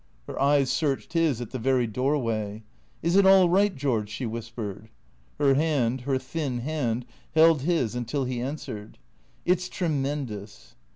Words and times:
Her 0.25 0.41
eyes 0.41 0.71
searched 0.71 1.13
his 1.13 1.41
at 1.41 1.51
the 1.51 1.59
very 1.59 1.85
doorway." 1.85 2.63
Is 3.03 3.15
it 3.15 3.27
all 3.27 3.49
right, 3.49 3.75
George?" 3.75 4.09
she 4.09 4.25
whispered. 4.25 4.89
Her 5.37 5.53
hand, 5.53 6.01
her 6.09 6.17
thin 6.17 6.61
hand, 6.61 7.05
held 7.35 7.61
liis 7.61 7.95
until 7.95 8.23
he 8.23 8.41
answered." 8.41 8.97
It 9.45 9.61
's 9.61 9.69
tremendous." 9.69 10.73